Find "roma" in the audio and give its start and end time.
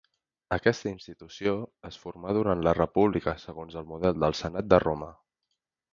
4.87-5.15